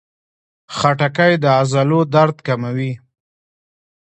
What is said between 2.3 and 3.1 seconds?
کموي.